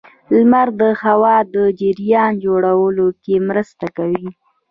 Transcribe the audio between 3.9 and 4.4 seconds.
کوي.